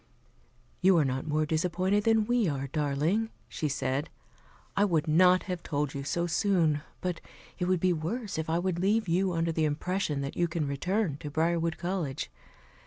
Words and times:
"You 0.81 0.97
are 0.97 1.05
not 1.05 1.27
more 1.27 1.45
disappointed 1.45 2.05
than 2.05 2.25
we 2.25 2.47
are, 2.47 2.65
darling," 2.65 3.29
she 3.47 3.69
said. 3.69 4.09
"I 4.75 4.83
would 4.83 5.07
not 5.07 5.43
have 5.43 5.61
told 5.61 5.93
you 5.93 6.03
so 6.03 6.25
soon, 6.25 6.81
but 7.01 7.21
it 7.59 7.65
would 7.65 7.79
be 7.79 7.93
worse 7.93 8.39
if 8.39 8.49
I 8.49 8.57
would 8.57 8.79
leave 8.79 9.07
you 9.07 9.31
under 9.33 9.51
the 9.51 9.65
impression 9.65 10.21
that 10.21 10.35
you 10.35 10.47
can 10.47 10.67
return 10.67 11.17
to 11.19 11.29
Briarwood 11.29 11.77
College. 11.77 12.31